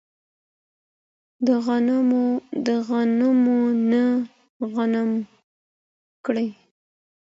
[2.67, 3.57] د غنمو
[3.91, 4.03] نه
[4.73, 5.11] غنم
[6.25, 6.49] کيږي.